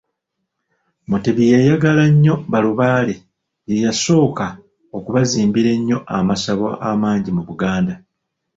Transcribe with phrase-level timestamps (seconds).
[1.09, 3.15] Mutebi yayagala nnyo balubaale,
[3.69, 4.45] ye yasooka
[4.97, 7.93] okubazimbira ennyo amasabo amangi mu Buganda.